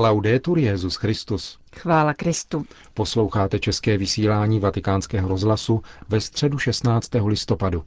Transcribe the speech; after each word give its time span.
Laudetur 0.00 0.58
Jezus 0.58 0.96
Christus. 0.96 1.58
Chvála 1.76 2.14
Kristu. 2.14 2.64
Posloucháte 2.94 3.58
české 3.58 3.98
vysílání 3.98 4.60
Vatikánského 4.60 5.28
rozhlasu 5.28 5.82
ve 6.08 6.20
středu 6.20 6.58
16. 6.58 7.10
listopadu. 7.26 7.84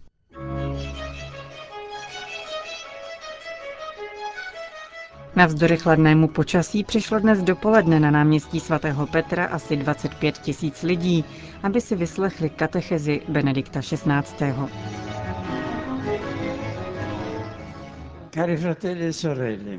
Navzdory 5.36 5.78
chladnému 5.78 6.28
počasí 6.28 6.84
přišlo 6.84 7.20
dnes 7.20 7.44
dopoledne 7.44 8.00
na 8.00 8.12
náměstí 8.12 8.59
svatého 8.59 9.07
Petra 9.07 9.46
asi 9.46 9.78
25 9.78 10.38
tisíc 10.38 10.84
lidí, 10.84 11.25
aby 11.64 11.82
si 11.82 11.96
vyslechli 11.96 12.50
katechezi 12.50 13.21
Benedikta 13.28 13.82
XVI. 13.82 14.54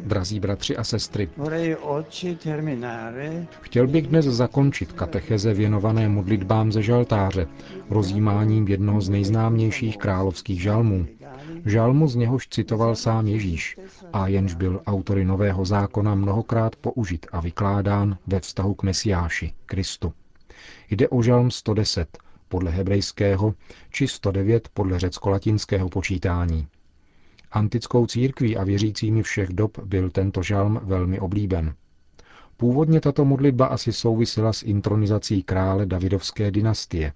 Drazí 0.05 0.41
bratři 0.41 0.77
a 0.77 0.85
sestry, 0.85 1.29
chtěl 3.61 3.87
bych 3.87 4.07
dnes 4.07 4.27
zakončit 4.27 4.93
katecheze 4.93 5.55
věnované 5.55 6.09
modlitbám 6.09 6.73
ze 6.73 6.83
žaltáře, 6.83 7.47
rozjímáním 7.91 8.69
jednoho 8.69 9.01
z 9.01 9.09
nejznámějších 9.09 9.99
královských 9.99 10.63
žalmů. 10.63 11.07
Žalmu 11.67 12.09
z 12.09 12.15
něhož 12.17 12.49
citoval 12.49 12.97
sám 12.97 13.29
Ježíš 13.29 13.77
a 14.13 14.29
jenž 14.29 14.55
byl 14.55 14.81
autory 14.87 15.25
Nového 15.25 15.65
zákona 15.65 16.15
mnohokrát 16.15 16.77
použit 16.77 17.27
a 17.33 17.41
vykládán 17.41 18.19
ve 18.27 18.41
vztahu 18.41 18.75
k 18.75 18.83
Mesiáši, 18.83 19.53
Kristu. 19.67 20.13
Jde 20.91 21.09
o 21.09 21.23
žalm 21.23 21.51
110 21.51 22.19
podle 22.49 22.71
hebrejského 22.71 23.55
či 23.91 24.09
109 24.09 24.69
podle 24.75 24.99
řecko-latinského 24.99 25.89
počítání. 25.89 26.67
Antickou 27.53 28.07
církví 28.07 28.57
a 28.57 28.65
věřícími 28.65 29.23
všech 29.23 29.49
dob 29.49 29.79
byl 29.79 30.11
tento 30.11 30.43
žalm 30.43 30.81
velmi 30.83 31.21
oblíben. 31.21 31.75
Původně 32.57 33.01
tato 33.01 33.25
modlitba 33.25 33.67
asi 33.67 33.93
souvisela 33.93 34.53
s 34.53 34.63
intronizací 34.63 35.43
krále 35.43 35.87
Davidovské 35.87 36.51
dynastie, 36.51 37.13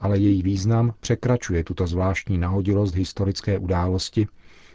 ale 0.00 0.18
její 0.18 0.42
význam 0.42 0.94
překračuje 1.00 1.64
tuto 1.64 1.86
zvláštní 1.86 2.38
nahodilost 2.38 2.94
historické 2.94 3.58
události, 3.58 4.26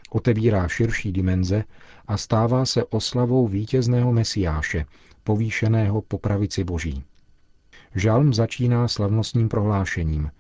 otevírá 0.10 0.68
širší 0.68 1.12
dimenze 1.12 1.64
a 2.08 2.18
stává 2.18 2.66
se 2.66 2.84
oslavou 2.84 3.48
vítězného 3.48 4.14
mesiáše, 4.14 4.86
povýšeného 5.24 6.02
po 6.02 6.18
pravici 6.18 6.64
boží. 6.64 7.04
Žalm 7.96 8.34
začíná 8.34 8.88
slavnostním 8.88 9.50
prohlášením. 9.50 10.32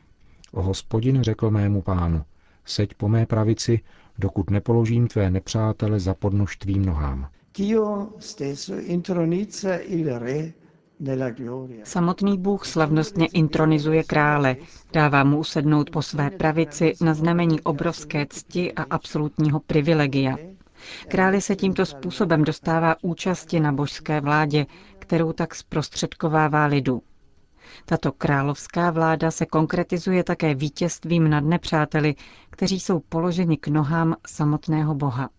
O 0.51 0.61
hospodin 0.61 1.23
řekl 1.23 1.51
mému 1.51 1.81
pánu, 1.81 2.23
seď 2.65 2.93
po 2.93 3.07
mé 3.09 3.25
pravici, 3.25 3.79
dokud 4.19 4.49
nepoložím 4.49 5.07
tvé 5.07 5.29
nepřátele 5.29 5.99
za 5.99 6.13
podnož 6.13 6.57
tvým 6.57 6.85
nohám. 6.85 7.29
Samotný 11.83 12.37
Bůh 12.37 12.65
slavnostně 12.65 13.25
intronizuje 13.25 14.03
krále, 14.03 14.55
dává 14.93 15.23
mu 15.23 15.39
usednout 15.39 15.89
po 15.89 16.01
své 16.01 16.29
pravici 16.29 16.93
na 17.01 17.13
znamení 17.13 17.61
obrovské 17.61 18.25
cti 18.29 18.73
a 18.73 18.83
absolutního 18.83 19.59
privilegia. 19.59 20.37
Králi 21.07 21.41
se 21.41 21.55
tímto 21.55 21.85
způsobem 21.85 22.43
dostává 22.43 22.95
účasti 23.01 23.59
na 23.59 23.71
božské 23.71 24.21
vládě, 24.21 24.65
kterou 24.99 25.33
tak 25.33 25.55
zprostředkovává 25.55 26.65
lidu. 26.65 27.01
Tato 27.85 28.11
královská 28.11 28.91
vláda 28.91 29.31
se 29.31 29.45
konkretizuje 29.45 30.23
také 30.23 30.55
vítězstvím 30.55 31.29
nad 31.29 31.43
nepřáteli, 31.43 32.15
kteří 32.49 32.79
jsou 32.79 32.99
položeni 32.99 33.57
k 33.57 33.67
nohám 33.67 34.15
samotného 34.27 34.95
Boha. 34.95 35.29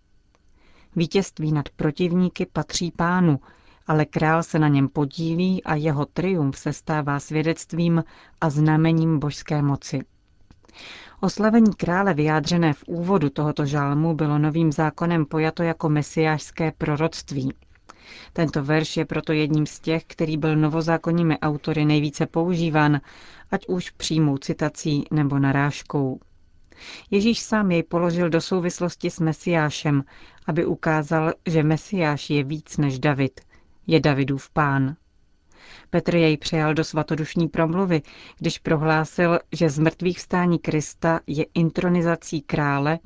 Vítězství 0.96 1.52
nad 1.52 1.68
protivníky 1.68 2.46
patří 2.52 2.90
pánu, 2.90 3.40
ale 3.86 4.04
král 4.04 4.42
se 4.42 4.58
na 4.58 4.68
něm 4.68 4.88
podílí 4.88 5.64
a 5.64 5.74
jeho 5.74 6.06
triumf 6.06 6.58
se 6.58 6.72
stává 6.72 7.20
svědectvím 7.20 8.04
a 8.40 8.50
znamením 8.50 9.18
božské 9.18 9.62
moci. 9.62 10.00
Oslavení 11.20 11.74
krále 11.74 12.14
vyjádřené 12.14 12.72
v 12.72 12.84
úvodu 12.86 13.30
tohoto 13.30 13.66
žalmu 13.66 14.14
bylo 14.14 14.38
novým 14.38 14.72
zákonem 14.72 15.26
pojato 15.26 15.62
jako 15.62 15.88
mesiářské 15.88 16.72
proroctví. 16.78 17.52
Tento 18.32 18.64
verš 18.64 18.96
je 18.96 19.04
proto 19.04 19.32
jedním 19.32 19.66
z 19.66 19.80
těch, 19.80 20.04
který 20.04 20.36
byl 20.36 20.56
novozákonními 20.56 21.38
autory 21.38 21.84
nejvíce 21.84 22.26
používán, 22.26 23.00
ať 23.50 23.66
už 23.68 23.90
přímou 23.90 24.38
citací 24.38 25.04
nebo 25.10 25.38
narážkou. 25.38 26.20
Ježíš 27.10 27.40
sám 27.40 27.70
jej 27.70 27.82
položil 27.82 28.28
do 28.30 28.40
souvislosti 28.40 29.10
s 29.10 29.20
Mesiášem, 29.20 30.04
aby 30.46 30.66
ukázal, 30.66 31.32
že 31.46 31.62
Mesiáš 31.62 32.30
je 32.30 32.44
víc 32.44 32.76
než 32.76 32.98
David, 32.98 33.40
je 33.86 34.00
Davidův 34.00 34.50
pán. 34.50 34.96
Petr 35.90 36.16
jej 36.16 36.36
přejal 36.36 36.74
do 36.74 36.84
svatodušní 36.84 37.48
promluvy, 37.48 38.02
když 38.38 38.58
prohlásil, 38.58 39.38
že 39.52 39.70
z 39.70 39.78
mrtvých 39.78 40.18
vstání 40.18 40.58
Krista 40.58 41.20
je 41.26 41.44
intronizací 41.54 42.40
krále 42.40 42.98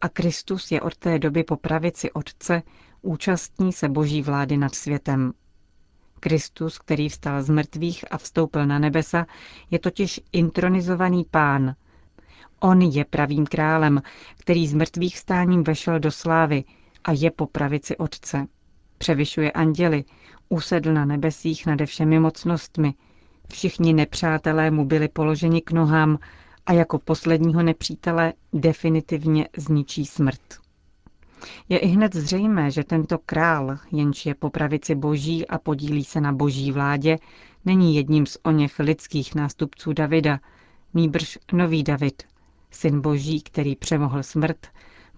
a 0.00 0.08
Kristus 0.08 0.70
je 0.70 0.80
od 0.80 0.96
té 0.96 1.18
doby 1.18 1.44
po 1.44 1.56
pravici 1.56 2.12
Otce 2.12 2.62
účastní 3.02 3.72
se 3.72 3.88
boží 3.88 4.22
vlády 4.22 4.56
nad 4.56 4.74
světem. 4.74 5.32
Kristus, 6.20 6.78
který 6.78 7.08
vstal 7.08 7.42
z 7.42 7.50
mrtvých 7.50 8.04
a 8.12 8.18
vstoupil 8.18 8.66
na 8.66 8.78
nebesa, 8.78 9.26
je 9.70 9.78
totiž 9.78 10.20
intronizovaný 10.32 11.24
pán. 11.30 11.74
On 12.60 12.82
je 12.82 13.04
pravým 13.04 13.46
králem, 13.46 14.02
který 14.38 14.66
z 14.68 14.74
mrtvých 14.74 15.16
vstáním 15.16 15.64
vešel 15.64 15.98
do 16.00 16.10
slávy 16.10 16.64
a 17.04 17.12
je 17.12 17.30
po 17.30 17.46
pravici 17.46 17.96
Otce. 17.96 18.46
Převyšuje 18.98 19.52
anděli, 19.52 20.04
usedl 20.48 20.92
na 20.92 21.04
nebesích 21.04 21.66
nade 21.66 21.86
všemi 21.86 22.18
mocnostmi. 22.20 22.94
Všichni 23.52 23.92
nepřátelé 23.92 24.70
mu 24.70 24.84
byli 24.84 25.08
položeni 25.08 25.60
k 25.60 25.72
nohám 25.72 26.18
a 26.66 26.72
jako 26.72 26.98
posledního 26.98 27.62
nepřítele 27.62 28.32
definitivně 28.52 29.48
zničí 29.56 30.06
smrt. 30.06 30.40
Je 31.68 31.78
i 31.78 31.86
hned 31.86 32.14
zřejmé, 32.16 32.70
že 32.70 32.84
tento 32.84 33.18
král, 33.18 33.78
jenž 33.92 34.26
je 34.26 34.34
po 34.34 34.50
pravici 34.50 34.94
boží 34.94 35.48
a 35.48 35.58
podílí 35.58 36.04
se 36.04 36.20
na 36.20 36.32
boží 36.32 36.72
vládě, 36.72 37.18
není 37.64 37.96
jedním 37.96 38.26
z 38.26 38.38
oněch 38.42 38.78
lidských 38.78 39.34
nástupců 39.34 39.92
Davida, 39.92 40.40
nýbrž 40.94 41.38
nový 41.52 41.82
David, 41.82 42.22
syn 42.70 43.00
boží, 43.00 43.40
který 43.42 43.76
přemohl 43.76 44.22
smrt, 44.22 44.66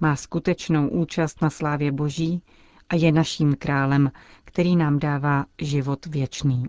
má 0.01 0.17
skutečnou 0.17 0.89
účast 0.89 1.43
na 1.43 1.51
slávě 1.51 1.93
boží 1.93 2.43
a 2.89 2.95
je 2.97 3.13
naším 3.13 3.55
králem, 3.55 4.11
který 4.45 4.77
nám 4.77 4.99
dává 4.99 5.45
život 5.61 6.07
věčný. 6.07 6.67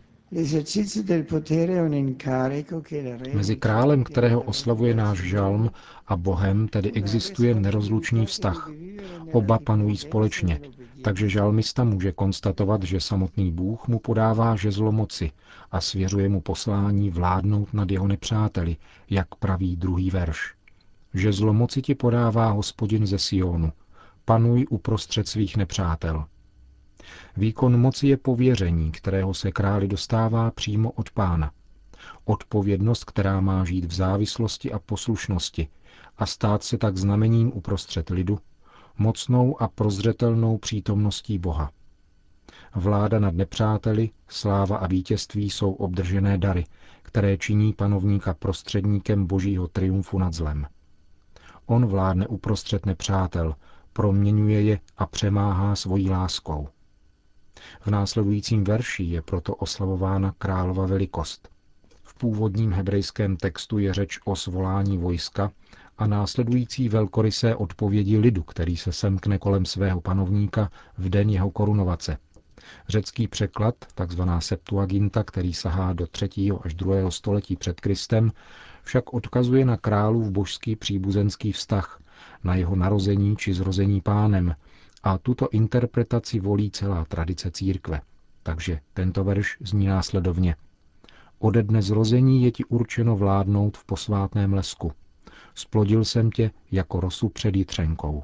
Mezi 3.34 3.56
králem, 3.56 4.04
kterého 4.04 4.42
oslavuje 4.42 4.96
náš 4.96 5.18
žalm, 5.18 5.72
a 6.08 6.18
Bohem 6.18 6.68
tedy 6.68 6.92
existuje 6.92 7.56
nerozlučný 7.56 8.26
vztah. 8.26 8.70
Oba 9.34 9.60
panují 9.60 9.98
společně, 9.98 10.60
takže 11.04 11.30
žalmista 11.30 11.84
může 11.84 12.12
konstatovat, 12.12 12.84
že 12.84 13.02
samotný 13.02 13.52
Bůh 13.52 13.88
mu 13.88 14.00
podává 14.00 14.56
žezlo 14.56 14.92
moci 14.92 15.32
a 15.72 15.82
svěřuje 15.82 16.30
mu 16.30 16.42
poslání 16.42 17.10
vládnout 17.10 17.74
nad 17.74 17.92
jeho 17.92 18.08
nepřáteli, 18.08 18.78
jak 19.10 19.36
praví 19.36 19.76
druhý 19.76 20.10
verš. 20.10 20.54
Žezlo 21.14 21.54
moci 21.54 21.82
ti 21.82 21.96
podává 21.96 22.52
hospodin 22.52 23.08
ze 23.08 23.20
Sionu, 23.20 23.72
panuj 24.26 24.66
uprostřed 24.70 25.28
svých 25.28 25.58
nepřátel. 25.58 26.26
Výkon 27.38 27.80
moci 27.80 28.08
je 28.08 28.18
pověření, 28.18 28.92
kterého 28.92 29.34
se 29.34 29.52
králi 29.52 29.88
dostává 29.88 30.52
přímo 30.52 30.92
od 30.92 31.12
pána. 31.12 31.52
Odpovědnost, 32.26 33.04
která 33.04 33.42
má 33.42 33.66
žít 33.66 33.86
v 33.86 33.94
závislosti 33.94 34.72
a 34.72 34.80
poslušnosti 34.80 35.68
a 36.18 36.26
stát 36.26 36.64
se 36.64 36.78
tak 36.78 36.98
znamením 36.98 37.52
uprostřed 37.54 38.10
lidu, 38.10 38.40
mocnou 38.98 39.62
a 39.62 39.68
prozřetelnou 39.68 40.58
přítomností 40.58 41.40
Boha. 41.40 41.72
Vláda 42.76 43.20
nad 43.20 43.36
nepřáteli, 43.36 44.10
sláva 44.28 44.78
a 44.78 44.88
vítězství 44.88 45.50
jsou 45.50 45.74
obdržené 45.74 46.38
dary, 46.38 46.66
které 47.02 47.38
činí 47.38 47.74
panovníka 47.74 48.34
prostředníkem 48.34 49.26
božího 49.26 49.68
triumfu 49.68 50.20
nad 50.20 50.34
zlem. 50.34 50.68
On 51.66 51.86
vládne 51.86 52.28
uprostřed 52.28 52.86
nepřátel, 52.86 53.56
proměňuje 53.94 54.62
je 54.62 54.80
a 54.98 55.06
přemáhá 55.06 55.76
svojí 55.76 56.10
láskou. 56.10 56.68
V 57.82 57.88
následujícím 57.88 58.64
verši 58.64 59.04
je 59.04 59.22
proto 59.22 59.56
oslavována 59.56 60.34
králova 60.38 60.86
velikost. 60.86 61.50
V 62.04 62.14
původním 62.14 62.72
hebrejském 62.72 63.38
textu 63.38 63.78
je 63.78 63.94
řeč 63.94 64.20
o 64.26 64.36
svolání 64.36 64.98
vojska 64.98 65.52
a 65.98 66.08
následující 66.08 66.90
velkorysé 66.90 67.56
odpovědi 67.56 68.18
lidu, 68.18 68.44
který 68.44 68.78
se 68.78 68.92
semkne 68.92 69.40
kolem 69.40 69.66
svého 69.66 70.02
panovníka 70.02 70.70
v 70.98 71.10
den 71.10 71.30
jeho 71.30 71.52
korunovace. 71.52 72.18
Řecký 72.90 73.28
překlad, 73.28 73.76
takzvaná 73.96 74.42
Septuaginta, 74.42 75.24
který 75.24 75.54
sahá 75.54 75.94
do 75.94 76.08
3. 76.08 76.30
až 76.62 76.74
2. 76.74 77.12
století 77.12 77.56
před 77.56 77.82
Kristem, 77.82 78.32
však 78.84 79.14
odkazuje 79.14 79.66
na 79.66 79.78
králův 79.78 80.32
božský 80.32 80.76
příbuzenský 80.76 81.52
vztah, 81.52 82.00
na 82.44 82.56
jeho 82.56 82.76
narození 82.76 83.36
či 83.36 83.54
zrození 83.54 84.02
pánem, 84.02 84.56
a 85.04 85.18
tuto 85.18 85.48
interpretaci 85.52 86.40
volí 86.40 86.72
celá 86.72 87.06
tradice 87.06 87.52
církve. 87.52 88.02
Takže 88.44 88.80
tento 88.94 89.24
verš 89.24 89.58
zní 89.62 89.88
následovně. 89.88 90.56
Ode 91.40 91.64
dne 91.64 91.82
zrození 91.82 92.44
je 92.44 92.52
ti 92.52 92.66
určeno 92.66 93.16
vládnout 93.16 93.78
v 93.78 93.86
posvátném 93.86 94.54
lesku. 94.54 94.92
Splodil 95.56 96.06
jsem 96.06 96.32
tě 96.32 96.52
jako 96.72 97.00
rosu 97.00 97.30
před 97.30 97.56
jitřenkou. 97.56 98.24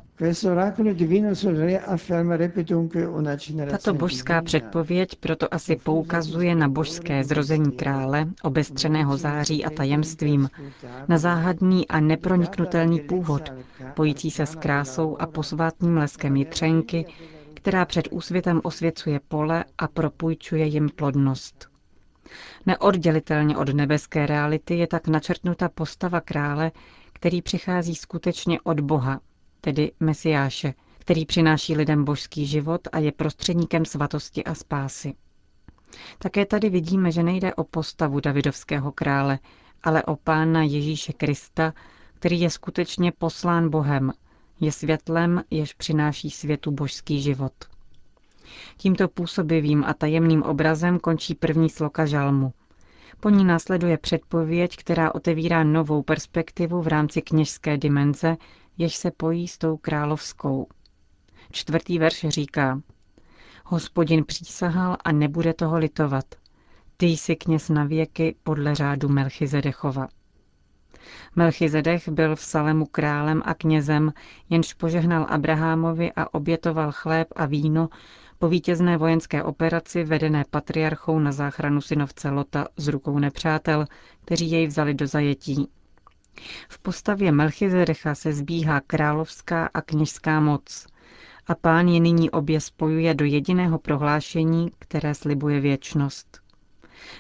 Tato 3.70 3.94
božská 3.94 4.42
předpověď 4.42 5.16
proto 5.16 5.54
asi 5.54 5.76
poukazuje 5.76 6.56
na 6.56 6.68
božské 6.70 7.24
zrození 7.24 7.72
krále, 7.72 8.28
obestřeného 8.44 9.18
září 9.18 9.66
a 9.66 9.70
tajemstvím, 9.70 10.50
na 11.08 11.18
záhadný 11.18 11.88
a 11.88 12.00
neproniknutelný 12.00 13.00
původ, 13.00 13.50
pojící 13.96 14.32
se 14.32 14.46
s 14.46 14.56
krásou 14.56 15.18
a 15.22 15.26
posvátným 15.28 15.98
leskem 15.98 16.36
jitřenky, 16.36 17.06
která 17.54 17.86
před 17.86 18.08
úsvitem 18.12 18.62
osvěcuje 18.64 19.20
pole 19.28 19.66
a 19.78 19.88
propůjčuje 19.88 20.66
jim 20.66 20.90
plodnost. 20.90 21.70
Neoddělitelně 22.66 23.58
od 23.58 23.70
nebeské 23.74 24.26
reality 24.26 24.78
je 24.78 24.88
tak 24.88 25.08
načrtnuta 25.08 25.70
postava 25.70 26.22
krále, 26.22 26.72
který 27.20 27.42
přichází 27.42 27.96
skutečně 27.96 28.62
od 28.62 28.80
Boha, 28.80 29.20
tedy 29.62 29.92
Mesiáše, 30.00 30.74
který 31.00 31.26
přináší 31.26 31.76
lidem 31.76 32.06
božský 32.06 32.46
život 32.46 32.82
a 32.92 33.00
je 33.00 33.12
prostředníkem 33.12 33.86
svatosti 33.86 34.44
a 34.44 34.56
spásy. 34.56 35.14
Také 36.18 36.46
tady 36.46 36.70
vidíme, 36.70 37.12
že 37.12 37.24
nejde 37.24 37.56
o 37.56 37.64
postavu 37.64 38.20
davidovského 38.20 38.92
krále, 38.92 39.40
ale 39.84 40.04
o 40.04 40.16
pána 40.16 40.64
Ježíše 40.64 41.14
Krista, 41.14 41.74
který 42.14 42.42
je 42.42 42.50
skutečně 42.50 43.12
poslán 43.12 43.70
Bohem, 43.70 44.12
je 44.60 44.72
světlem, 44.72 45.44
jež 45.50 45.74
přináší 45.74 46.30
světu 46.30 46.72
božský 46.72 47.22
život. 47.22 47.54
Tímto 48.78 49.08
působivým 49.08 49.84
a 49.84 49.94
tajemným 49.94 50.44
obrazem 50.44 51.00
končí 51.00 51.36
první 51.36 51.70
sloka 51.70 52.06
žalmu. 52.06 52.54
Po 53.20 53.30
ní 53.30 53.46
následuje 53.46 53.98
předpověď, 53.98 54.78
která 54.78 55.16
otevírá 55.16 55.64
novou 55.64 56.04
perspektivu 56.04 56.82
v 56.82 56.88
rámci 56.88 57.22
kněžské 57.22 57.78
dimenze, 57.78 58.38
jež 58.78 58.96
se 58.96 59.12
pojí 59.12 59.48
s 59.48 59.58
tou 59.58 59.78
královskou. 59.78 60.68
Čtvrtý 61.52 62.00
verš 62.00 62.26
říká, 62.30 62.82
Hospodin 63.66 64.26
přísahal 64.26 64.98
a 65.04 65.12
nebude 65.12 65.54
toho 65.54 65.78
litovat. 65.78 66.26
Ty 66.98 67.06
jsi 67.06 67.36
kněz 67.36 67.70
na 67.70 67.84
věky 67.84 68.36
podle 68.44 68.76
řádu 68.76 69.10
Melchizedechova. 69.10 70.08
Melchizedech 71.36 72.10
byl 72.10 72.36
v 72.36 72.42
Salemu 72.42 72.86
králem 72.86 73.42
a 73.46 73.54
knězem, 73.54 74.14
jenž 74.50 74.74
požehnal 74.74 75.26
Abrahamovi 75.30 76.12
a 76.16 76.34
obětoval 76.34 76.92
chléb 76.92 77.28
a 77.36 77.46
víno 77.46 77.90
po 78.40 78.50
vítězné 78.50 78.98
vojenské 78.98 79.44
operaci 79.44 80.04
vedené 80.04 80.46
patriarchou 80.50 81.20
na 81.20 81.32
záchranu 81.32 81.82
synovce 81.82 82.30
Lota 82.30 82.68
z 82.78 82.88
rukou 82.88 83.20
nepřátel, 83.20 83.86
kteří 84.26 84.52
jej 84.52 84.68
vzali 84.68 84.94
do 84.94 85.08
zajetí. 85.08 85.68
V 86.70 86.80
postavě 86.80 87.32
Melchizedecha 87.32 88.16
se 88.16 88.34
zbíhá 88.34 88.82
královská 88.88 89.70
a 89.74 89.82
kněžská 89.82 90.40
moc 90.40 90.88
a 91.48 91.56
pán 91.56 91.88
je 91.88 92.00
nyní 92.00 92.30
obě 92.30 92.62
spojuje 92.62 93.14
do 93.14 93.26
jediného 93.26 93.80
prohlášení, 93.80 94.72
které 94.80 95.16
slibuje 95.16 95.60
věčnost. 95.60 96.42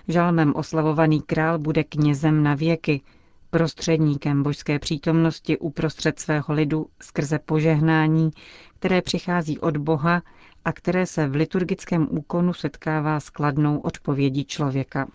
Žalmem 0.07 0.53
oslavovaný 0.55 1.21
král 1.21 1.59
bude 1.59 1.83
knězem 1.83 2.43
na 2.43 2.55
věky, 2.55 3.01
prostředníkem 3.49 4.43
božské 4.43 4.79
přítomnosti 4.79 5.57
uprostřed 5.57 6.19
svého 6.19 6.53
lidu 6.53 6.87
skrze 7.01 7.39
požehnání, 7.39 8.31
které 8.79 9.01
přichází 9.01 9.59
od 9.59 9.77
Boha 9.77 10.21
a 10.65 10.73
které 10.73 11.05
se 11.05 11.27
v 11.27 11.35
liturgickém 11.35 12.07
úkonu 12.11 12.53
setkává 12.53 13.19
s 13.19 13.29
kladnou 13.29 13.77
odpovědí 13.79 14.45
člověka. 14.45 15.07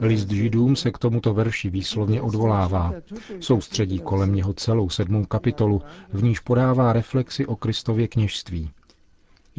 List 0.00 0.30
židům 0.30 0.76
se 0.76 0.90
k 0.90 0.98
tomuto 0.98 1.34
verši 1.34 1.70
výslovně 1.70 2.22
odvolává. 2.22 2.92
Soustředí 3.40 3.98
kolem 3.98 4.34
něho 4.34 4.52
celou 4.52 4.88
sedmou 4.88 5.24
kapitolu, 5.24 5.82
v 6.12 6.22
níž 6.22 6.40
podává 6.40 6.92
reflexy 6.92 7.46
o 7.46 7.56
Kristově 7.56 8.08
kněžství. 8.08 8.70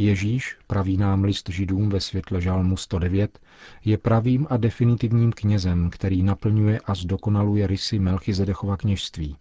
Ježíš, 0.02 0.58
praví 0.68 0.98
nám 0.98 1.24
list 1.24 1.50
židům 1.50 1.90
ve 1.90 2.00
světle 2.00 2.42
žalmu 2.42 2.78
109, 2.78 3.40
je 3.86 3.98
pravým 3.98 4.48
a 4.50 4.58
definitivním 4.58 5.32
knězem, 5.32 5.90
který 5.90 6.24
naplňuje 6.24 6.80
a 6.86 6.96
zdokonaluje 6.96 7.68
rysy 7.68 8.00
Melchizedechova 8.00 8.78
kněžství. 8.78 9.36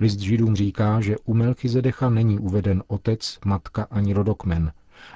List 0.00 0.18
židům 0.18 0.56
říká, 0.56 1.00
že 1.00 1.16
u 1.24 1.34
Melchizedecha 1.34 2.10
není 2.10 2.38
uveden 2.38 2.82
otec, 2.86 3.38
matka 3.44 3.86
ani 3.90 4.12
rodokmen 4.12 4.72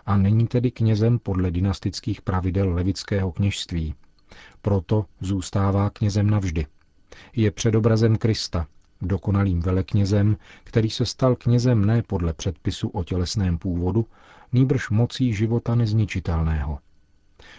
a 0.06 0.16
není 0.16 0.46
tedy 0.46 0.70
knězem 0.70 1.18
podle 1.18 1.50
dynastických 1.50 2.22
pravidel 2.22 2.72
levického 2.74 3.32
kněžství. 3.32 3.94
Proto 4.62 5.04
zůstává 5.20 5.90
knězem 5.90 6.30
navždy. 6.30 6.66
Je 7.36 7.50
předobrazem 7.50 8.16
Krista, 8.16 8.66
dokonalým 9.02 9.60
veleknězem, 9.60 10.36
který 10.64 10.90
se 10.90 11.06
stal 11.06 11.36
knězem 11.36 11.84
ne 11.84 12.02
podle 12.02 12.32
předpisu 12.32 12.88
o 12.88 13.04
tělesném 13.04 13.58
původu, 13.58 14.06
nýbrž 14.52 14.90
mocí 14.90 15.34
života 15.34 15.74
nezničitelného. 15.74 16.78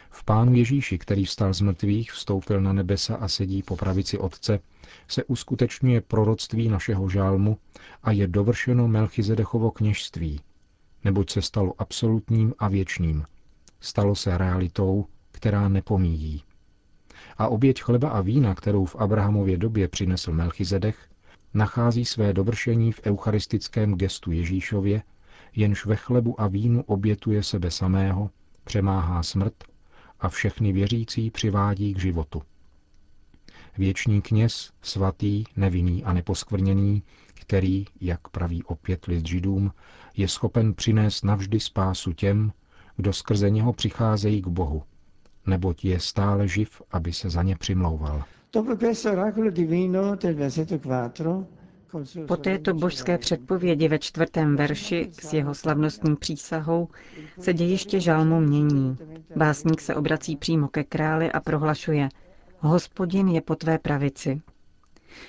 V 0.09 0.23
Pánu 0.23 0.53
Ježíši, 0.53 0.97
který 0.97 1.25
vstal 1.25 1.53
z 1.53 1.61
mrtvých, 1.61 2.11
vstoupil 2.11 2.61
na 2.61 2.73
nebesa 2.73 3.15
a 3.15 3.27
sedí 3.27 3.63
po 3.63 3.75
pravici 3.75 4.17
Otce, 4.17 4.59
se 5.07 5.23
uskutečňuje 5.23 6.01
proroctví 6.01 6.69
našeho 6.69 7.09
žálmu 7.09 7.57
a 8.03 8.11
je 8.11 8.27
dovršeno 8.27 8.87
Melchizedechovo 8.87 9.71
kněžství, 9.71 10.39
neboť 11.03 11.31
se 11.31 11.41
stalo 11.41 11.73
absolutním 11.77 12.53
a 12.59 12.67
věčným. 12.67 13.25
Stalo 13.79 14.15
se 14.15 14.37
realitou, 14.37 15.05
která 15.31 15.69
nepomíjí. 15.69 16.43
A 17.37 17.47
oběť 17.47 17.81
chleba 17.81 18.09
a 18.09 18.21
vína, 18.21 18.55
kterou 18.55 18.85
v 18.85 18.95
Abrahamově 18.95 19.57
době 19.57 19.87
přinesl 19.87 20.33
Melchizedech, 20.33 21.09
nachází 21.53 22.05
své 22.05 22.33
dovršení 22.33 22.91
v 22.91 23.01
eucharistickém 23.05 23.93
gestu 23.95 24.31
Ježíšově, 24.31 25.03
jenž 25.57 25.85
ve 25.85 25.95
chlebu 25.95 26.41
a 26.41 26.47
vínu 26.47 26.83
obětuje 26.83 27.43
sebe 27.43 27.71
samého, 27.71 28.29
přemáhá 28.63 29.23
smrt 29.23 29.53
a 30.19 30.29
všechny 30.29 30.71
věřící 30.71 31.31
přivádí 31.31 31.93
k 31.93 31.99
životu. 31.99 32.41
Věčný 33.77 34.21
kněz, 34.21 34.71
svatý, 34.81 35.43
nevinný 35.55 36.03
a 36.03 36.13
neposkvrněný, 36.13 37.03
který, 37.33 37.85
jak 38.01 38.27
praví 38.27 38.63
opět 38.63 39.05
list 39.05 39.25
židům, 39.25 39.71
je 40.17 40.27
schopen 40.27 40.73
přinést 40.73 41.23
navždy 41.23 41.59
spásu 41.59 42.13
těm, 42.13 42.51
kdo 42.95 43.13
skrze 43.13 43.49
něho 43.49 43.73
přicházejí 43.73 44.41
k 44.41 44.47
Bohu, 44.47 44.83
neboť 45.45 45.85
je 45.85 45.99
stále 45.99 46.47
živ, 46.47 46.81
aby 46.91 47.13
se 47.13 47.29
za 47.29 47.43
ně 47.43 47.55
přimlouval. 47.55 48.23
Po 52.27 52.37
této 52.37 52.73
božské 52.73 53.17
předpovědi 53.17 53.87
ve 53.87 53.99
čtvrtém 53.99 54.55
verši 54.55 55.09
s 55.21 55.33
jeho 55.33 55.55
slavnostní 55.55 56.15
přísahou 56.15 56.87
se 57.39 57.53
dějiště 57.53 57.99
žalmu 57.99 58.39
mění. 58.39 58.97
Básník 59.35 59.81
se 59.81 59.95
obrací 59.95 60.35
přímo 60.35 60.67
ke 60.67 60.83
králi 60.83 61.31
a 61.31 61.39
prohlašuje 61.39 62.09
Hospodin 62.59 63.27
je 63.27 63.41
po 63.41 63.55
tvé 63.55 63.79
pravici. 63.79 64.41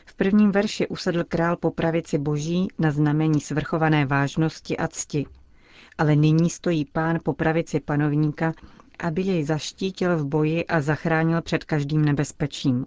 V 0.06 0.14
prvním 0.14 0.50
verši 0.52 0.88
usedl 0.88 1.24
král 1.24 1.56
po 1.56 1.70
pravici 1.70 2.18
boží 2.18 2.68
na 2.78 2.90
znamení 2.90 3.40
svrchované 3.40 4.06
vážnosti 4.06 4.76
a 4.76 4.88
cti. 4.88 5.26
Ale 5.98 6.16
nyní 6.16 6.50
stojí 6.50 6.84
pán 6.84 7.18
po 7.22 7.32
pravici 7.32 7.80
panovníka, 7.80 8.52
aby 8.98 9.22
jej 9.22 9.44
zaštítil 9.44 10.16
v 10.16 10.26
boji 10.26 10.66
a 10.66 10.80
zachránil 10.80 11.42
před 11.42 11.64
každým 11.64 12.04
nebezpečím. 12.04 12.86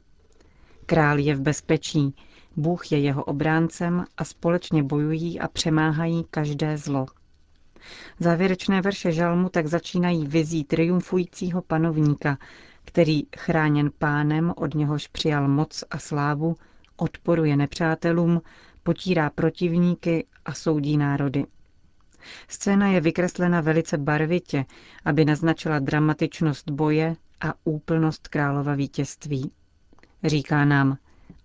Král 0.85 1.19
je 1.19 1.35
v 1.35 1.41
bezpečí, 1.41 2.15
Bůh 2.55 2.91
je 2.91 2.99
jeho 2.99 3.23
obráncem 3.23 4.05
a 4.17 4.23
společně 4.23 4.83
bojují 4.83 5.39
a 5.39 5.47
přemáhají 5.47 6.25
každé 6.31 6.77
zlo. 6.77 7.05
Závěrečné 8.19 8.81
verše 8.81 9.11
žalmu 9.11 9.49
tak 9.49 9.67
začínají 9.67 10.27
vizí 10.27 10.63
triumfujícího 10.63 11.61
panovníka, 11.61 12.37
který, 12.85 13.23
chráněn 13.37 13.91
pánem, 13.97 14.53
od 14.55 14.75
něhož 14.75 15.07
přijal 15.07 15.47
moc 15.47 15.83
a 15.91 15.97
slávu, 15.99 16.55
odporuje 16.97 17.57
nepřátelům, 17.57 18.41
potírá 18.83 19.29
protivníky 19.29 20.25
a 20.45 20.53
soudí 20.53 20.97
národy. 20.97 21.45
Scéna 22.47 22.87
je 22.87 23.01
vykreslena 23.01 23.61
velice 23.61 23.97
barvitě, 23.97 24.65
aby 25.05 25.25
naznačila 25.25 25.79
dramatičnost 25.79 26.69
boje 26.69 27.15
a 27.41 27.53
úplnost 27.63 28.27
králova 28.27 28.75
vítězství. 28.75 29.51
Říká 30.23 30.65
nám, 30.65 30.97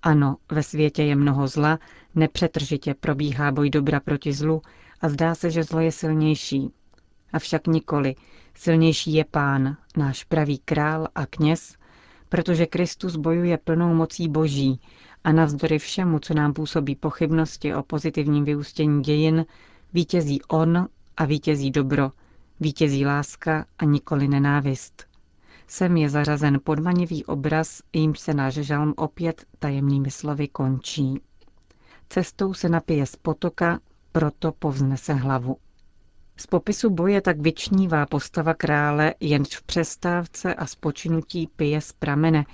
ano, 0.06 0.36
ve 0.52 0.62
světě 0.62 1.02
je 1.02 1.16
mnoho 1.16 1.48
zla, 1.48 1.78
nepřetržitě 2.14 2.94
probíhá 2.94 3.52
boj 3.52 3.70
dobra 3.70 4.00
proti 4.00 4.32
zlu 4.32 4.62
a 5.00 5.08
zdá 5.08 5.34
se, 5.34 5.50
že 5.50 5.62
zlo 5.62 5.80
je 5.80 5.92
silnější. 5.92 6.70
Avšak 7.32 7.66
nikoli. 7.66 8.14
Silnější 8.54 9.12
je 9.12 9.24
pán, 9.24 9.76
náš 9.96 10.24
pravý 10.24 10.58
král 10.58 11.08
a 11.14 11.26
kněz, 11.26 11.74
protože 12.28 12.66
Kristus 12.66 13.16
bojuje 13.16 13.58
plnou 13.58 13.94
mocí 13.94 14.28
boží 14.28 14.80
a 15.24 15.32
navzdory 15.32 15.78
všemu, 15.78 16.18
co 16.18 16.34
nám 16.34 16.52
působí 16.52 16.96
pochybnosti 16.96 17.74
o 17.74 17.82
pozitivním 17.82 18.44
vyústění 18.44 19.02
dějin, 19.02 19.46
vítězí 19.92 20.42
on 20.42 20.88
a 21.16 21.24
vítězí 21.24 21.70
dobro, 21.70 22.12
vítězí 22.60 23.06
láska 23.06 23.66
a 23.78 23.84
nikoli 23.84 24.28
nenávist. 24.28 25.05
Sem 25.68 25.96
je 25.96 26.10
zařazen 26.10 26.60
podmanivý 26.64 27.24
obraz, 27.24 27.82
jímž 27.92 28.18
se 28.18 28.34
náš 28.34 28.54
žalm 28.54 28.94
opět 28.96 29.44
tajemnými 29.58 30.10
slovy 30.10 30.48
končí. 30.48 31.20
Cestou 32.08 32.54
se 32.54 32.68
napije 32.68 33.06
z 33.06 33.16
potoka, 33.16 33.80
proto 34.12 34.52
povznese 34.52 35.14
hlavu. 35.14 35.56
Z 36.36 36.46
popisu 36.46 36.90
boje 36.90 37.20
tak 37.20 37.40
vyčnívá 37.40 38.06
postava 38.06 38.54
krále, 38.54 39.14
jenž 39.20 39.56
v 39.56 39.62
přestávce 39.62 40.54
a 40.54 40.66
spočinutí 40.66 41.48
pije 41.56 41.80
z 41.80 41.92
pramene, 41.92 42.44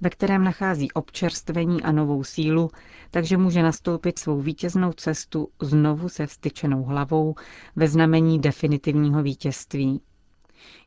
ve 0.00 0.10
kterém 0.10 0.44
nachází 0.44 0.92
občerstvení 0.92 1.82
a 1.82 1.92
novou 1.92 2.24
sílu, 2.24 2.70
takže 3.10 3.36
může 3.36 3.62
nastoupit 3.62 4.18
svou 4.18 4.40
vítěznou 4.40 4.92
cestu 4.92 5.48
znovu 5.62 6.08
se 6.08 6.26
vstyčenou 6.26 6.82
hlavou 6.82 7.34
ve 7.76 7.88
znamení 7.88 8.38
definitivního 8.38 9.22
vítězství. 9.22 10.00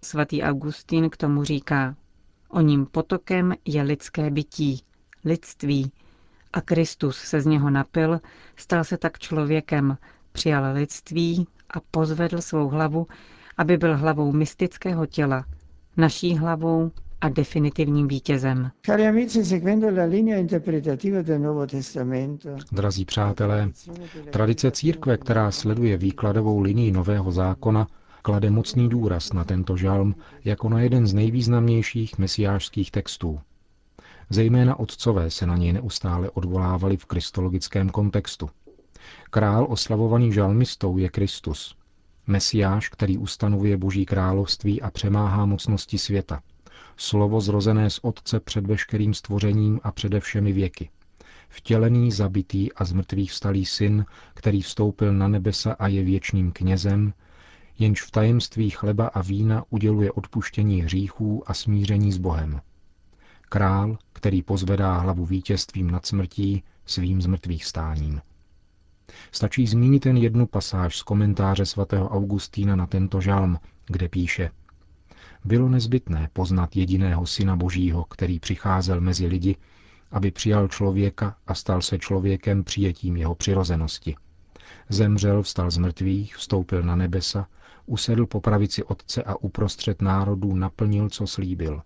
Svatý 0.03 0.44
Augustín 0.44 1.10
k 1.10 1.17
tomu 1.17 1.44
říká, 1.44 1.96
o 2.50 2.62
ním 2.62 2.86
potokem 2.86 3.53
je 3.65 3.82
lidské 3.82 4.29
bytí, 4.29 4.82
lidství, 5.25 5.91
a 6.53 6.62
Kristus 6.62 7.17
se 7.17 7.41
z 7.41 7.46
něho 7.46 7.70
napil, 7.70 8.20
stal 8.55 8.84
se 8.84 8.98
tak 8.98 9.20
člověkem, 9.20 9.98
přijal 10.32 10.74
lidství 10.74 11.48
a 11.70 11.79
pozvedl 11.91 12.41
svou 12.41 12.67
hlavu, 12.67 13.08
aby 13.58 13.77
byl 13.77 13.98
hlavou 13.98 14.32
mystického 14.32 15.05
těla, 15.05 15.46
naší 15.98 16.38
hlavou 16.38 16.91
a 17.22 17.29
definitivním 17.29 18.08
vítězem. 18.08 18.72
Drazí 22.72 23.05
přátelé, 23.05 23.72
tradice 24.29 24.72
církve, 24.72 25.17
která 25.17 25.51
sleduje 25.51 25.98
výkladovou 25.98 26.60
linii 26.60 26.91
Nového 26.91 27.32
zákona, 27.32 27.88
klade 28.25 28.50
mocný 28.50 28.89
důraz 28.89 29.34
na 29.34 29.44
tento 29.44 29.77
žalm 29.77 30.15
jako 30.44 30.70
na 30.70 30.82
jeden 30.82 31.08
z 31.08 31.13
nejvýznamnějších 31.13 32.17
mesiářských 32.17 32.91
textů. 32.91 33.39
Zejména 34.29 34.79
otcové 34.79 35.29
se 35.29 35.46
na 35.46 35.58
něj 35.58 35.74
neustále 35.74 36.29
odvolávali 36.29 36.98
v 36.98 37.05
kristologickém 37.05 37.89
kontextu. 37.89 38.50
Král 39.29 39.67
oslavovaný 39.70 40.34
žalmistou 40.34 40.98
je 40.98 41.10
Kristus, 41.10 41.75
Mesiáš, 42.27 42.89
který 42.89 43.17
ustanovuje 43.17 43.77
Boží 43.77 44.05
království 44.05 44.82
a 44.82 44.91
přemáhá 44.91 45.46
mocnosti 45.46 45.98
světa. 45.98 46.41
Slovo 46.98 47.41
zrozené 47.41 47.89
z 47.89 48.00
Otce 48.01 48.39
před 48.39 48.67
veškerým 48.67 49.13
stvořením 49.13 49.79
a 49.84 49.91
přede 49.91 50.20
všemi 50.20 50.51
věky. 50.51 50.89
Vtělený, 51.50 52.12
zabitý 52.12 52.74
a 52.74 52.86
z 52.86 52.94
mrtvých 52.94 53.32
vstalý 53.32 53.65
syn, 53.65 54.05
který 54.34 54.62
vstoupil 54.62 55.13
na 55.13 55.27
nebesa 55.27 55.75
a 55.79 55.88
je 55.88 56.03
věčným 56.03 56.51
knězem, 56.51 57.13
jenž 57.79 58.01
v 58.01 58.12
tajemství 58.12 58.70
chleba 58.70 59.08
a 59.08 59.22
vína 59.22 59.63
uděluje 59.70 60.12
odpuštění 60.12 60.82
hříchů 60.82 61.44
a 61.46 61.53
smíření 61.53 62.12
s 62.12 62.17
Bohem. 62.17 62.62
Král, 63.50 63.98
který 64.13 64.41
pozvedá 64.41 64.98
hlavu 64.98 65.25
vítězstvím 65.25 65.91
nad 65.91 66.05
smrtí 66.05 66.63
svým 66.86 67.22
zmrtvých 67.22 67.65
stáním. 67.65 68.22
Stačí 69.32 69.67
zmínit 69.67 70.05
jen 70.05 70.17
jednu 70.17 70.48
pasáž 70.48 70.98
z 70.98 71.03
komentáře 71.03 71.65
svatého 71.65 72.10
Augustína 72.10 72.75
na 72.75 72.88
tento 72.88 73.22
žalm, 73.22 73.60
kde 73.86 74.10
píše 74.10 74.51
Bylo 75.46 75.70
nezbytné 75.70 76.29
poznat 76.34 76.75
jediného 76.75 77.25
Syna 77.25 77.55
Božího, 77.55 78.03
který 78.03 78.39
přicházel 78.39 79.01
mezi 79.01 79.27
lidi, 79.27 79.55
aby 80.12 80.32
přijal 80.32 80.67
člověka 80.67 81.38
a 81.48 81.53
stal 81.55 81.82
se 81.82 82.00
člověkem 82.00 82.63
přijetím 82.63 83.17
jeho 83.17 83.36
přirozenosti. 83.36 84.15
Zemřel, 84.89 85.41
vstal 85.43 85.72
z 85.72 85.77
mrtvých, 85.77 86.36
vstoupil 86.36 86.84
na 86.84 86.95
nebesa, 86.95 87.48
usedl 87.86 88.25
po 88.25 88.41
pravici 88.41 88.84
Otce 88.84 89.24
a 89.24 89.36
uprostřed 89.36 90.01
národů 90.01 90.55
naplnil, 90.55 91.10
co 91.10 91.27
slíbil. 91.27 91.81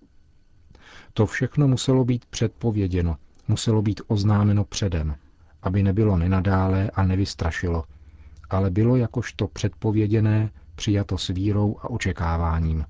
To 1.14 1.26
všechno 1.26 1.68
muselo 1.68 2.06
být 2.06 2.26
předpověděno, 2.26 3.18
muselo 3.48 3.82
být 3.82 4.02
oznámeno 4.08 4.64
předem, 4.64 5.16
aby 5.62 5.84
nebylo 5.84 6.18
nenadále 6.18 6.92
a 6.94 7.04
nevystrašilo, 7.04 7.84
ale 8.50 8.70
bylo 8.70 8.96
jakožto 8.96 9.48
předpověděné, 9.48 10.52
přijato 10.76 11.18
s 11.18 11.28
vírou 11.28 11.78
a 11.82 11.90
očekáváním. 11.90 12.86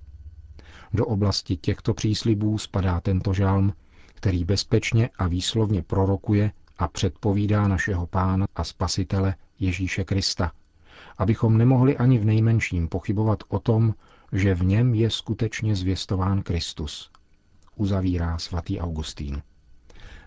Do 0.93 1.05
oblasti 1.05 1.57
těchto 1.57 1.93
příslibů 1.93 2.57
spadá 2.57 2.99
tento 2.99 3.33
žalm, 3.33 3.73
který 4.15 4.43
bezpečně 4.45 5.09
a 5.17 5.27
výslovně 5.27 5.83
prorokuje 5.83 6.51
a 6.77 6.87
předpovídá 6.87 7.67
našeho 7.67 8.07
pána 8.07 8.47
a 8.55 8.63
spasitele 8.63 9.35
Ježíše 9.59 10.03
Krista, 10.03 10.51
abychom 11.17 11.57
nemohli 11.57 11.97
ani 11.97 12.19
v 12.19 12.25
nejmenším 12.25 12.87
pochybovat 12.87 13.43
o 13.47 13.59
tom, 13.59 13.93
že 14.31 14.55
v 14.55 14.63
něm 14.63 14.93
je 14.93 15.09
skutečně 15.09 15.75
zvěstován 15.75 16.41
Kristus. 16.41 17.11
Uzavírá 17.75 18.37
svatý 18.37 18.79
Augustín. 18.79 19.41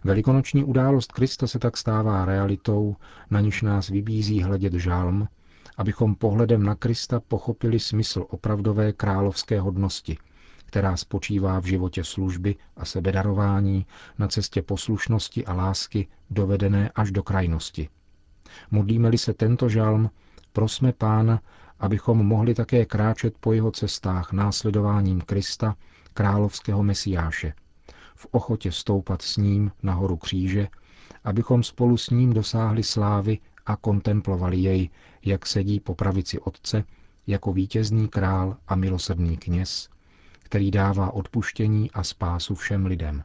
Velikonoční 0.05 0.65
událost 0.65 1.13
Krista 1.13 1.47
se 1.47 1.59
tak 1.59 1.77
stává 1.77 2.25
realitou, 2.25 2.97
na 3.31 3.41
níž 3.41 3.63
nás 3.63 3.89
vybízí 3.89 4.43
hledět 4.43 4.73
žálm, 4.73 5.29
abychom 5.77 6.15
pohledem 6.15 6.63
na 6.63 6.75
Krista 6.75 7.21
pochopili 7.21 7.81
smysl 7.81 8.27
opravdové 8.31 8.93
královské 8.93 9.61
hodnosti, 9.61 10.19
která 10.57 10.97
spočívá 10.97 11.61
v 11.61 11.65
životě 11.65 12.05
služby 12.05 12.57
a 12.77 12.85
sebedarování 12.85 13.87
na 14.19 14.29
cestě 14.29 14.63
poslušnosti 14.63 15.47
a 15.47 15.53
lásky 15.53 16.09
dovedené 16.31 16.91
až 16.95 17.11
do 17.11 17.23
krajnosti. 17.23 17.89
Modlíme-li 18.71 19.19
se 19.19 19.35
tento 19.35 19.69
žalm, 19.69 20.11
prosme 20.53 20.93
Pána, 20.93 21.41
abychom 21.81 22.27
mohli 22.27 22.55
také 22.55 22.87
kráčet 22.87 23.35
po 23.41 23.53
jeho 23.53 23.71
cestách 23.71 24.33
následováním 24.33 25.21
Krista, 25.21 25.77
královského 26.15 26.83
mesiáše, 26.83 27.53
v 28.15 28.27
ochotě 28.31 28.73
stoupat 28.73 29.23
s 29.23 29.37
ním 29.37 29.73
na 29.83 29.95
horu 29.95 30.17
kříže, 30.17 30.69
abychom 31.25 31.63
spolu 31.63 31.97
s 31.97 32.11
ním 32.11 32.33
dosáhli 32.33 32.83
slávy 32.83 33.39
a 33.67 33.77
kontemplovali 33.77 34.57
jej, 34.57 34.91
jak 35.25 35.47
sedí 35.47 35.81
po 35.81 35.95
pravici 35.95 36.39
Otce, 36.39 36.85
jako 37.27 37.53
vítězný 37.53 38.09
král 38.09 38.57
a 38.69 38.77
milosrdný 38.77 39.37
kněz, 39.37 39.89
který 40.43 40.71
dává 40.71 41.11
odpuštění 41.11 41.91
a 41.91 42.03
spásu 42.03 42.55
všem 42.55 42.87
lidem. 42.87 43.25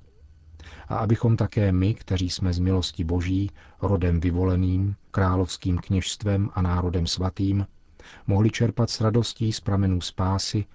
A 0.88 0.96
abychom 0.98 1.38
také 1.38 1.72
my, 1.72 1.94
kteří 1.94 2.30
jsme 2.30 2.54
z 2.54 2.60
milosti 2.60 3.04
Boží, 3.04 3.52
rodem 3.82 4.20
vyvoleným, 4.20 4.96
královským 5.12 5.78
kněžstvem 5.78 6.50
a 6.54 6.62
národem 6.62 7.08
svatým, 7.08 7.68
mohli 8.28 8.50
čerpat 8.50 8.90
s 8.90 9.02
radostí 9.02 9.54
z 9.54 9.60
pramenů 9.60 10.02
spásy 10.02 10.66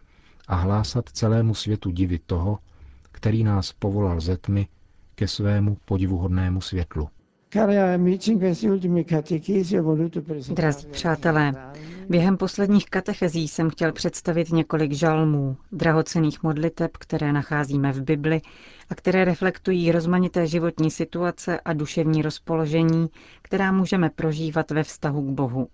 a 0.48 0.54
hlásat 0.54 1.08
celému 1.08 1.54
světu 1.54 1.90
divy 1.90 2.18
toho, 2.26 2.58
který 3.12 3.44
nás 3.44 3.72
povolal 3.72 4.20
ze 4.20 4.36
tmy 4.36 4.68
ke 5.14 5.28
svému 5.28 5.76
podivuhodnému 5.84 6.60
světlu. 6.60 7.08
Drazí 10.54 10.86
přátelé, 10.86 11.52
během 12.08 12.36
posledních 12.36 12.86
katechezí 12.86 13.48
jsem 13.48 13.70
chtěl 13.70 13.92
představit 13.92 14.52
několik 14.52 14.92
žalmů, 14.92 15.56
drahocených 15.72 16.42
modliteb, 16.42 16.96
které 16.96 17.32
nacházíme 17.32 17.92
v 17.92 18.02
Bibli 18.02 18.40
a 18.90 18.94
které 18.94 19.24
reflektují 19.24 19.92
rozmanité 19.92 20.46
životní 20.46 20.90
situace 20.90 21.60
a 21.60 21.72
duševní 21.72 22.22
rozpoložení, 22.22 23.08
která 23.42 23.72
můžeme 23.72 24.10
prožívat 24.10 24.70
ve 24.70 24.82
vztahu 24.82 25.22
k 25.22 25.30
Bohu. 25.34 25.68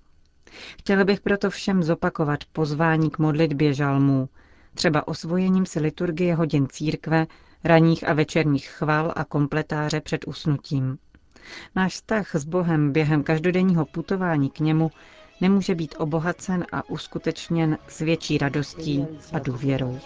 Chtěl 0.78 1.04
bych 1.04 1.20
proto 1.20 1.50
všem 1.50 1.82
zopakovat 1.82 2.38
pozvání 2.52 3.10
k 3.10 3.18
modlitbě 3.18 3.74
žalmů, 3.74 4.28
třeba 4.74 5.08
osvojením 5.08 5.66
si 5.66 5.80
liturgie 5.80 6.34
hodin 6.34 6.66
církve, 6.70 7.26
raních 7.64 8.08
a 8.08 8.12
večerních 8.12 8.68
chval 8.68 9.12
a 9.16 9.24
kompletáře 9.24 10.00
před 10.00 10.28
usnutím. 10.28 10.98
Náš 11.76 11.92
vztah 11.92 12.34
s 12.34 12.44
Bohem 12.44 12.92
během 12.92 13.22
každodenního 13.22 13.86
putování 13.86 14.50
k 14.50 14.60
němu 14.60 14.90
nemůže 15.40 15.74
být 15.74 15.94
obohacen 15.98 16.64
a 16.72 16.90
uskutečněn 16.90 17.78
s 17.88 17.98
větší 17.98 18.38
radostí 18.38 19.06
a 19.32 19.38
důvěrou. 19.38 19.98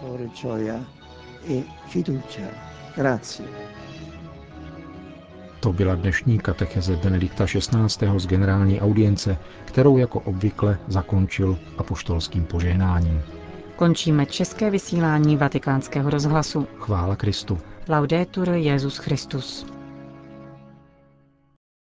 To 5.61 5.73
byla 5.73 5.95
dnešní 5.95 6.39
katecheze 6.39 6.97
Benedikta 6.97 7.47
XVI. 7.47 8.19
z 8.19 8.27
generální 8.27 8.81
audience, 8.81 9.39
kterou 9.65 9.97
jako 9.97 10.21
obvykle 10.21 10.79
zakončil 10.89 11.59
apoštolským 11.79 12.45
požehnáním. 12.45 13.23
Končíme 13.77 14.27
české 14.27 14.71
vysílání 14.71 15.37
vatikánského 15.37 16.11
rozhlasu. 16.11 16.67
Chvála 16.79 17.17
Kristu. 17.17 17.59
Laudetur 17.89 18.49
Jezus 18.49 18.97
Christus. 18.97 19.67